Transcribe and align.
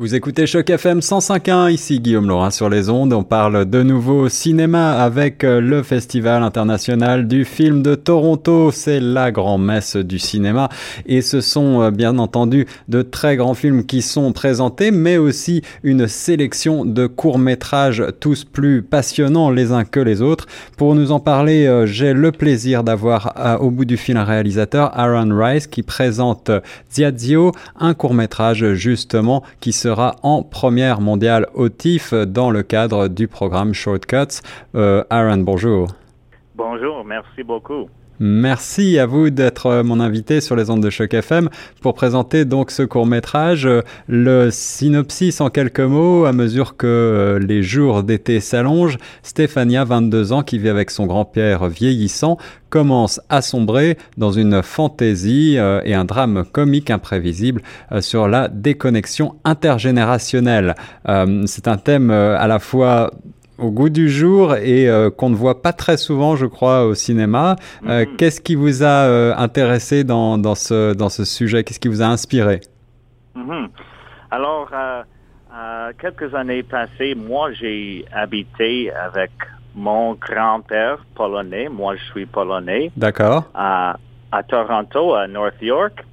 Vous 0.00 0.14
écoutez 0.14 0.46
Choc 0.46 0.70
FM 0.70 1.00
105.1, 1.00 1.72
ici 1.72 1.98
Guillaume 1.98 2.28
Laurin 2.28 2.52
sur 2.52 2.68
les 2.68 2.88
ondes. 2.88 3.12
On 3.12 3.24
parle 3.24 3.68
de 3.68 3.82
nouveau 3.82 4.28
cinéma 4.28 4.92
avec 4.92 5.42
euh, 5.42 5.60
le 5.60 5.82
Festival 5.82 6.44
international 6.44 7.26
du 7.26 7.44
film 7.44 7.82
de 7.82 7.96
Toronto. 7.96 8.70
C'est 8.70 9.00
la 9.00 9.32
grand-messe 9.32 9.96
du 9.96 10.20
cinéma 10.20 10.68
et 11.06 11.20
ce 11.20 11.40
sont 11.40 11.82
euh, 11.82 11.90
bien 11.90 12.20
entendu 12.20 12.68
de 12.86 13.02
très 13.02 13.34
grands 13.34 13.54
films 13.54 13.84
qui 13.86 14.00
sont 14.00 14.30
présentés, 14.30 14.92
mais 14.92 15.16
aussi 15.16 15.62
une 15.82 16.06
sélection 16.06 16.84
de 16.84 17.08
courts-métrages 17.08 18.04
tous 18.20 18.44
plus 18.44 18.82
passionnants 18.82 19.50
les 19.50 19.72
uns 19.72 19.82
que 19.82 19.98
les 19.98 20.22
autres. 20.22 20.46
Pour 20.76 20.94
nous 20.94 21.10
en 21.10 21.18
parler, 21.18 21.66
euh, 21.66 21.86
j'ai 21.86 22.12
le 22.12 22.30
plaisir 22.30 22.84
d'avoir 22.84 23.58
au 23.60 23.72
bout 23.72 23.84
du 23.84 23.96
film 23.96 24.18
un 24.18 24.24
réalisateur, 24.24 24.96
Aaron 24.96 25.36
Rice, 25.36 25.66
qui 25.66 25.82
présente 25.82 26.52
Ziazio, 26.88 27.50
un 27.80 27.94
court-métrage 27.94 28.74
justement 28.74 29.42
qui 29.58 29.72
se 29.72 29.87
sera 29.88 30.16
en 30.22 30.42
première 30.42 31.00
mondiale 31.00 31.46
au 31.54 31.70
TIFF 31.70 32.12
dans 32.12 32.50
le 32.50 32.62
cadre 32.62 33.08
du 33.08 33.26
programme 33.26 33.72
Shortcuts. 33.72 34.42
Euh, 34.74 35.02
Aaron, 35.08 35.38
bonjour. 35.38 35.88
Bonjour, 36.54 37.06
merci 37.06 37.42
beaucoup. 37.42 37.88
Merci 38.20 38.98
à 38.98 39.06
vous 39.06 39.30
d'être 39.30 39.82
mon 39.84 40.00
invité 40.00 40.40
sur 40.40 40.56
les 40.56 40.70
ondes 40.70 40.82
de 40.82 40.90
choc 40.90 41.14
FM 41.14 41.48
pour 41.80 41.94
présenter 41.94 42.44
donc 42.44 42.72
ce 42.72 42.82
court 42.82 43.06
métrage. 43.06 43.68
Le 44.08 44.50
synopsis 44.50 45.40
en 45.40 45.50
quelques 45.50 45.78
mots, 45.78 46.24
à 46.24 46.32
mesure 46.32 46.76
que 46.76 46.86
euh, 46.86 47.38
les 47.38 47.62
jours 47.62 48.02
d'été 48.02 48.40
s'allongent, 48.40 48.98
Stéphania, 49.22 49.84
22 49.84 50.32
ans, 50.32 50.42
qui 50.42 50.58
vit 50.58 50.68
avec 50.68 50.90
son 50.90 51.06
grand-père 51.06 51.68
vieillissant, 51.68 52.38
commence 52.70 53.20
à 53.28 53.40
sombrer 53.40 53.96
dans 54.16 54.32
une 54.32 54.62
fantaisie 54.62 55.56
euh, 55.56 55.80
et 55.84 55.94
un 55.94 56.04
drame 56.04 56.44
comique 56.50 56.90
imprévisible 56.90 57.62
euh, 57.92 58.00
sur 58.00 58.26
la 58.26 58.48
déconnexion 58.48 59.36
intergénérationnelle. 59.44 60.74
C'est 61.46 61.68
un 61.68 61.76
thème 61.76 62.10
à 62.10 62.46
la 62.46 62.58
fois 62.58 63.10
au 63.58 63.70
goût 63.70 63.90
du 63.90 64.08
jour 64.08 64.54
et 64.54 64.88
euh, 64.88 65.10
qu'on 65.10 65.30
ne 65.30 65.34
voit 65.34 65.62
pas 65.62 65.72
très 65.72 65.96
souvent, 65.96 66.36
je 66.36 66.46
crois, 66.46 66.84
au 66.84 66.94
cinéma. 66.94 67.56
Euh, 67.86 68.06
mhm. 68.06 68.16
Qu'est-ce 68.16 68.40
qui 68.40 68.54
vous 68.54 68.82
a 68.82 69.06
euh, 69.06 69.34
intéressé 69.36 70.04
dans, 70.04 70.38
dans, 70.38 70.54
ce, 70.54 70.94
dans 70.94 71.08
ce 71.08 71.24
sujet? 71.24 71.64
Qu'est-ce 71.64 71.80
qui 71.80 71.88
vous 71.88 72.02
a 72.02 72.06
inspiré? 72.06 72.60
Mhm. 73.34 73.68
Alors, 74.30 74.70
quelques 75.98 76.34
années 76.34 76.62
passées, 76.62 77.14
moi, 77.14 77.52
j'ai 77.52 78.04
habité 78.12 78.92
avec 78.92 79.30
mon 79.74 80.14
grand-père 80.14 80.98
polonais. 81.14 81.68
Moi, 81.68 81.96
je 81.96 82.04
suis 82.12 82.26
polonais. 82.26 82.90
D'accord. 82.96 83.44
À, 83.54 83.96
à 84.30 84.42
Toronto, 84.42 85.14
à 85.14 85.26
North 85.26 85.60
York. 85.62 86.04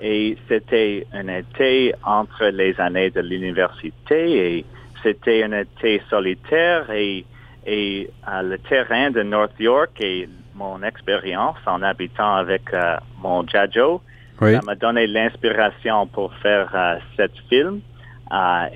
Et 0.00 0.36
c'était 0.48 1.06
un 1.12 1.28
été 1.28 1.94
entre 2.04 2.46
les 2.46 2.78
années 2.80 3.10
de 3.10 3.20
l'université 3.20 4.58
et 4.58 4.64
c'était 5.04 5.44
un 5.44 5.52
été 5.52 6.02
solitaire 6.10 6.90
et, 6.90 7.24
et 7.66 8.10
euh, 8.28 8.42
le 8.42 8.58
terrain 8.58 9.10
de 9.10 9.22
North 9.22 9.58
York 9.60 9.92
et 10.00 10.28
mon 10.54 10.82
expérience 10.82 11.58
en 11.66 11.82
habitant 11.82 12.34
avec 12.34 12.62
euh, 12.72 12.96
mon 13.22 13.46
Jajo, 13.46 14.00
ça 14.40 14.60
m'a 14.62 14.74
donné 14.74 15.06
l'inspiration 15.06 16.06
pour 16.08 16.34
faire 16.42 16.70
euh, 16.74 16.96
cet 17.16 17.32
film 17.48 17.80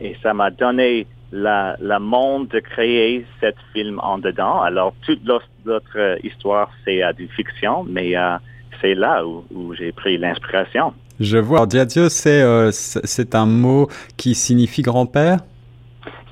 et 0.01 0.17
ça 0.23 0.35
m'a 0.35 0.51
donné 0.51 1.07
la, 1.33 1.77
la, 1.81 1.99
monde 1.99 2.49
de 2.49 2.61
créer 2.61 3.27
cet 3.41 3.57
film 3.73 3.99
en 4.03 4.19
dedans. 4.19 4.61
Alors 4.61 4.95
toute 5.05 5.21
l'autre 5.25 6.19
histoire 6.23 6.71
c'est 6.85 7.03
du 7.17 7.27
fiction, 7.29 7.85
mais 7.85 8.15
c'est 8.81 8.95
là 8.95 9.27
où, 9.27 9.45
où 9.53 9.75
j'ai 9.75 9.91
pris 9.91 10.17
l'inspiration. 10.17 10.93
Je 11.19 11.39
vois. 11.39 11.67
Diadio, 11.67 12.09
c'est 12.09 12.71
c'est 12.71 13.35
un 13.35 13.47
mot 13.47 13.89
qui 14.17 14.35
signifie 14.37 14.83
grand-père? 14.83 15.39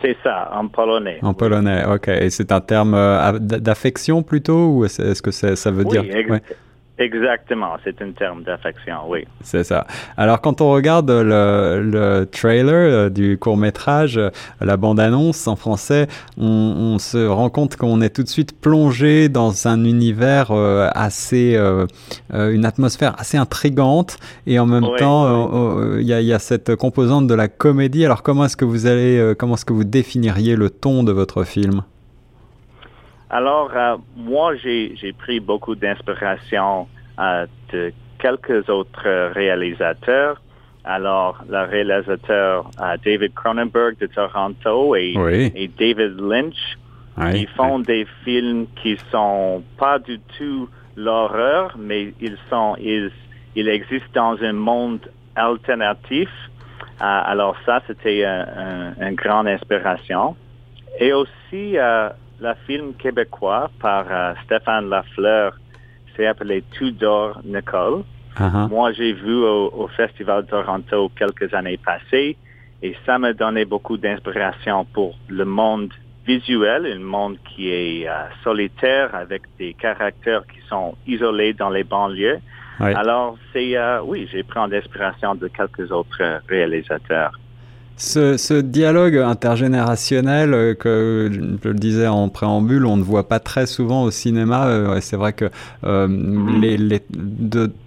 C'est 0.07 0.17
ça, 0.23 0.51
en 0.53 0.69
polonais. 0.69 1.19
En 1.23 1.35
polonais, 1.35 1.85
ok. 1.85 2.07
Et 2.07 2.31
c'est 2.31 2.53
un 2.53 2.61
terme 2.61 2.95
euh, 2.95 3.39
d'affection 3.41 4.23
plutôt, 4.23 4.69
ou 4.69 4.85
est-ce 4.85 5.21
que 5.21 5.33
ça 5.33 5.71
veut 5.73 5.85
dire... 5.85 6.05
Exactement, 6.99 7.77
c'est 7.85 8.01
un 8.01 8.13
terme 8.13 8.43
d'affection, 8.43 8.95
oui. 9.07 9.27
C'est 9.43 9.65
ça. 9.65 9.87
Alors 10.17 10.41
quand 10.41 10.63
on 10.63 10.71
regarde 10.71 11.11
le, 11.11 11.83
le 11.83 12.25
trailer 12.25 12.73
euh, 12.75 13.11
du 13.11 13.37
court 13.37 13.59
métrage, 13.59 14.17
euh, 14.17 14.31
la 14.63 14.79
bande-annonce 14.79 15.47
en 15.47 15.57
français, 15.57 16.07
on, 16.39 16.47
on, 16.47 16.99
se 16.99 17.27
rend 17.27 17.51
compte 17.51 17.77
qu'on 17.77 18.01
est 18.01 18.09
tout 18.09 18.23
de 18.23 18.29
suite 18.29 18.59
plongé 18.59 19.29
dans 19.29 19.69
un 19.69 19.85
univers 19.85 20.53
euh, 20.53 20.89
assez, 20.95 21.55
euh, 21.55 21.87
une 22.33 22.65
atmosphère 22.65 23.15
assez 23.19 23.37
intrigante, 23.37 24.17
et 24.47 24.59
en 24.59 24.65
même 24.65 24.87
temps, 24.97 25.97
il 25.99 26.07
y, 26.07 26.15
a, 26.15 26.23
y, 26.23 26.33
a, 26.33 26.39
cette 26.39 26.77
composante 26.77 27.27
de 27.27 27.35
la 27.35 27.49
comédie. 27.49 28.07
Alors 28.07 28.23
comment 28.23 28.47
est-ce 28.47 28.57
que 28.57 28.65
vous 28.65 28.87
allez, 28.87 29.35
comment 29.39 29.55
est-ce 29.55 29.67
que 29.67 29.75
vous 29.75 29.85
définiriez 29.85 30.57
le 30.57 30.71
ton 30.71 31.03
de 31.03 31.13
votre 31.13 31.45
film? 31.45 31.83
Alors, 33.31 33.71
euh, 33.75 33.97
moi, 34.17 34.55
j'ai 34.57 35.15
pris 35.19 35.41
beaucoup 35.41 35.75
d'inspiration 35.75 36.87
euh, 37.19 37.47
de 37.73 37.93
quelques 38.19 38.69
autres 38.69 39.33
réalisateurs. 39.33 40.41
Alors, 40.85 41.43
le 41.49 41.65
réalisateur 41.69 42.71
euh, 42.81 42.97
David 43.05 43.35
Cronenberg 43.35 43.99
de 43.99 44.07
Toronto 44.07 44.95
et, 44.95 45.15
et 45.57 45.69
David 45.69 46.21
Lynch, 46.21 46.79
ils 47.35 47.49
font 47.57 47.81
des 47.81 48.07
films 48.25 48.67
qui 48.81 48.97
sont 49.11 49.65
pas 49.79 49.99
du 49.99 50.21
tout 50.39 50.69
l'horreur, 50.97 51.75
mais 51.79 52.13
ils 52.21 52.37
sont, 52.49 52.77
ils, 52.79 53.11
ils 53.57 53.69
existent 53.69 54.37
dans 54.37 54.43
un 54.43 54.53
monde 54.53 55.01
alternatif. 55.35 56.29
alors 57.01 57.57
ça, 57.65 57.83
c'était 57.87 58.23
une 58.23 58.95
un, 59.01 59.13
grande 59.15 59.49
inspiration. 59.49 60.37
Et 61.01 61.13
aussi, 61.13 61.77
le 62.41 62.53
film 62.67 62.95
québécois 62.95 63.71
par 63.81 64.07
euh, 64.11 64.35
Stéphane 64.45 64.89
Lafleur 64.89 65.57
s'est 66.15 66.27
appelé 66.27 66.63
Tudor 66.73 67.41
Nicole. 67.45 68.03
Uh-huh. 68.39 68.69
Moi, 68.69 68.93
j'ai 68.93 69.13
vu 69.13 69.35
au, 69.35 69.89
Festival 69.97 70.45
de 70.45 70.51
Toronto 70.51 71.11
quelques 71.17 71.53
années 71.55 71.79
passées 71.79 72.37
et 72.83 72.97
ça 73.07 73.19
m'a 73.19 73.33
donné 73.33 73.65
beaucoup 73.65 73.97
d'inspiration 73.97 74.85
pour 74.85 75.15
le 75.29 75.45
monde 75.45 75.93
visuel, 76.27 76.87
un 76.87 76.99
monde 76.99 77.39
qui 77.45 77.71
est 77.71 78.09
euh, 78.09 78.13
solitaire 78.43 79.15
avec 79.15 79.43
des 79.59 79.75
caractères 79.75 80.47
qui 80.47 80.61
sont 80.69 80.95
isolés 81.07 81.55
dans 81.55 81.71
les 81.71 81.85
banlieues. 81.85 82.41
Alors, 82.79 83.39
c'est, 83.55 83.75
euh, 83.77 84.03
oui, 84.03 84.29
j'ai 84.31 84.43
pris 84.43 84.61
d'inspiration 84.69 85.35
de 85.35 85.49
quelques 85.49 85.91
autres 85.91 86.43
réalisateurs. 86.47 87.33
Ce, 87.99 88.61
dialogue 88.61 89.17
intergénérationnel 89.17 90.53
euh, 90.53 90.75
que 90.75 91.31
je 91.33 91.69
le 91.69 91.75
disais 91.75 92.07
en 92.07 92.29
préambule, 92.29 92.85
on 92.85 92.99
ne 92.99 93.03
voit 93.03 93.27
pas 93.27 93.39
très 93.39 93.65
souvent 93.65 94.03
au 94.03 94.11
cinéma. 94.11 94.67
Euh, 94.67 95.01
c'est 95.01 95.17
vrai 95.17 95.33
que 95.33 95.47
euh, 95.85 96.07
les, 96.61 96.77
les 96.77 97.01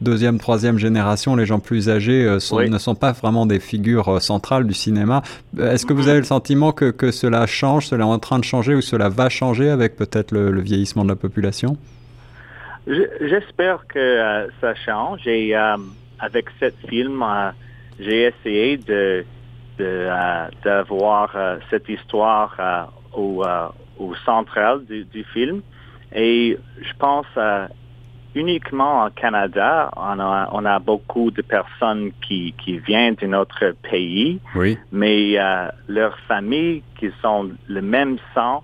deuxième, 0.01 0.39
troisième 0.39 0.79
génération, 0.79 1.35
les 1.35 1.45
gens 1.45 1.59
plus 1.59 1.89
âgés, 1.89 2.25
ne 2.25 2.77
sont 2.79 2.95
pas 2.95 3.11
vraiment 3.11 3.45
des 3.45 3.59
figures 3.59 4.19
centrales 4.19 4.65
du 4.65 4.73
cinéma. 4.73 5.21
Est-ce 5.59 5.85
que 5.85 5.93
vous 5.93 6.07
avez 6.07 6.19
le 6.19 6.25
sentiment 6.25 6.71
que, 6.71 6.89
que, 6.89 7.11
cela 7.11 7.45
change, 7.45 7.87
cela 7.87 8.05
est 8.05 8.07
en 8.07 8.17
train 8.17 8.39
de 8.39 8.43
changer 8.43 8.73
ou 8.73 8.81
cela 8.81 9.09
va 9.09 9.29
changer 9.29 9.69
avec 9.69 9.95
peut-être 9.95 10.31
le, 10.31 10.59
vieillissement 10.59 11.03
de 11.03 11.09
la 11.09 11.15
population? 11.15 11.77
J'espère 12.87 13.85
que 13.87 14.47
ça 14.59 14.73
change 14.73 15.27
et 15.27 15.53
avec 15.53 16.47
ce 16.59 16.71
film, 16.87 17.23
j'ai 17.99 18.23
essayé 18.23 18.77
de 18.77 19.23
d'avoir 19.79 21.31
euh, 21.35 21.57
cette 21.69 21.87
histoire 21.87 22.55
euh, 22.59 22.83
au, 23.13 23.43
au 23.97 24.15
central 24.25 24.85
du, 24.85 25.03
du, 25.05 25.23
film. 25.23 25.61
Et 26.13 26.57
je 26.81 26.93
pense 26.97 27.27
uniquement 28.35 29.03
en 29.03 29.09
Canada, 29.09 29.89
on 29.95 30.19
a, 30.19 30.49
on 30.51 30.65
a 30.65 30.79
beaucoup 30.79 31.31
de 31.31 31.41
personnes 31.41 32.11
qui, 32.21 32.53
qui 32.63 32.77
viennent 32.79 33.15
de 33.15 33.27
notre 33.27 33.75
pays, 33.89 34.39
oui. 34.55 34.77
mais 34.91 35.37
leurs 35.87 36.17
familles 36.27 36.83
qui 36.99 37.11
sont 37.21 37.51
le 37.67 37.81
même 37.81 38.17
sang, 38.35 38.63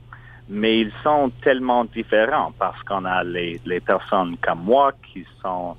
mais 0.49 0.79
ils 0.79 0.91
sont 1.03 1.31
tellement 1.43 1.85
différents 1.85 2.53
parce 2.59 2.81
qu'on 2.83 3.05
a 3.05 3.23
les, 3.23 3.59
les 3.65 3.79
personnes 3.79 4.37
comme 4.41 4.63
moi 4.63 4.91
qui 5.11 5.25
sont 5.41 5.75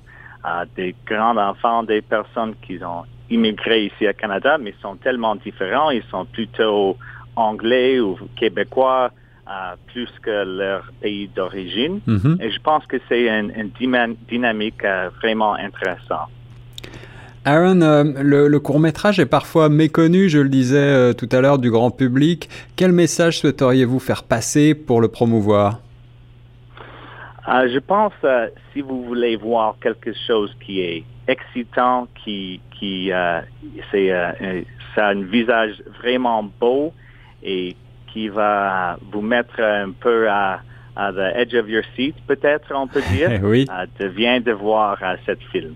des 0.75 0.95
grands 1.05 1.37
enfants, 1.37 1.83
des 1.83 2.01
personnes 2.01 2.55
qui 2.61 2.79
ont 2.83 3.05
immigrés 3.29 3.85
ici 3.85 4.07
au 4.07 4.13
Canada, 4.13 4.57
mais 4.57 4.71
ils 4.77 4.81
sont 4.81 4.95
tellement 4.95 5.35
différents. 5.35 5.91
Ils 5.91 6.03
sont 6.09 6.25
plutôt 6.25 6.97
anglais 7.35 7.99
ou 7.99 8.17
québécois 8.35 9.11
euh, 9.47 9.75
plus 9.93 10.09
que 10.21 10.43
leur 10.43 10.83
pays 11.01 11.29
d'origine. 11.33 12.01
Mm-hmm. 12.05 12.41
Et 12.41 12.51
je 12.51 12.59
pense 12.59 12.85
que 12.85 12.97
c'est 13.07 13.29
une, 13.29 13.69
dynamique 14.29 14.83
euh, 14.83 15.09
vraiment 15.21 15.53
intéressante. 15.53 16.29
Aaron, 17.45 17.81
euh, 17.81 18.03
le, 18.03 18.59
court 18.59 18.81
métrage 18.81 19.21
est 19.21 19.25
parfois 19.25 19.69
méconnu, 19.69 20.27
je 20.27 20.39
le 20.39 20.49
disais 20.49 21.13
tout 21.13 21.29
à 21.31 21.39
l'heure, 21.39 21.59
du 21.59 21.71
grand 21.71 21.91
public. 21.91 22.49
Quel 22.75 22.91
message 22.91 23.39
souhaiteriez-vous 23.39 23.99
faire 23.99 24.23
passer 24.23 24.75
pour 24.75 24.99
le 24.99 25.07
promouvoir? 25.07 25.79
Je 27.47 27.79
pense, 27.79 28.11
si 28.73 28.81
vous 28.81 29.01
voulez 29.05 29.37
voir 29.37 29.77
quelque 29.81 30.11
chose 30.27 30.53
qui 30.65 30.81
est 30.81 31.05
excitant, 31.27 32.07
qui, 32.23 32.61
qui 32.71 33.11
c'est, 33.91 34.09
ça 34.95 35.07
a 35.07 35.11
un 35.11 35.23
visage 35.23 35.81
vraiment 36.01 36.43
beau 36.43 36.93
et 37.43 37.75
qui 38.07 38.29
va 38.29 38.97
vous 39.11 39.21
mettre 39.21 39.59
un 39.61 39.91
peu 39.91 40.29
à, 40.29 40.61
à 40.97 41.11
the 41.11 41.31
edge 41.35 41.53
of 41.53 41.69
your 41.69 41.83
seat, 41.95 42.15
peut-être, 42.25 42.73
on 42.73 42.87
peut 42.87 43.03
dire. 43.13 43.39
oui. 43.43 43.67
Euh, 43.69 44.07
vient 44.09 44.39
de 44.39 44.51
voir 44.51 44.97
euh, 45.03 45.15
cette 45.25 45.43
film. 45.51 45.75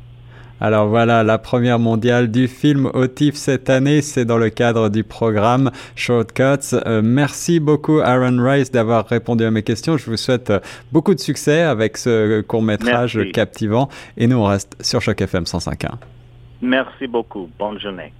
Alors 0.64 0.88
voilà, 0.88 1.24
la 1.24 1.40
première 1.40 1.80
mondiale 1.80 2.30
du 2.30 2.48
film 2.48 2.86
Otif 2.94 3.34
cette 3.34 3.68
année, 3.72 4.02
c'est 4.04 4.26
dans 4.26 4.38
le 4.38 4.52
cadre 4.52 4.90
du 4.90 5.04
programme 5.04 5.72
Shortcuts. 5.96 6.76
Euh, 6.86 7.02
merci 7.04 7.60
beaucoup 7.60 8.00
Aaron 8.00 8.38
Rice 8.40 8.72
d'avoir 8.72 9.08
répondu 9.08 9.44
à 9.44 9.50
mes 9.50 9.64
questions. 9.64 9.98
Je 9.98 10.06
vous 10.06 10.18
souhaite 10.18 10.54
beaucoup 10.92 11.16
de 11.16 11.20
succès 11.20 11.64
avec 11.64 11.98
ce 11.98 12.42
court 12.42 12.62
métrage 12.62 13.20
captivant 13.34 13.90
et 14.18 14.28
nous 14.28 14.38
on 14.38 14.46
reste 14.46 14.78
sur 14.84 15.02
Choc 15.02 15.20
FM 15.20 15.46
105.1. 15.46 15.96
Merci 16.62 17.08
beaucoup. 17.08 17.50
Bonne 17.58 17.80
journée. 17.80 18.14